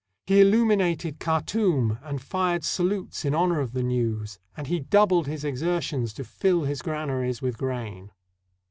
[0.25, 5.43] He illuminated Khartoum and fired salutes in honor of the news, and he doubled his
[5.45, 8.09] exertions to fill his granaries with grain.